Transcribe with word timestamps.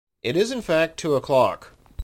It 0.23 0.35
is 0.35 0.49
in 0.51 0.63
fact 0.63 0.97
two 0.97 1.13
o'clock. 1.13 1.73